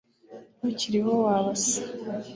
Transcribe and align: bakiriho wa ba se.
bakiriho 0.61 1.11
wa 1.23 1.37
ba 1.45 1.53
se. 1.65 1.79